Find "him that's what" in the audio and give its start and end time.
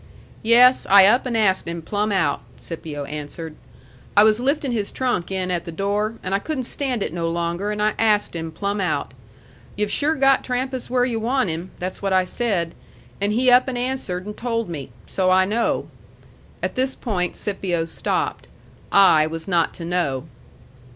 11.51-12.13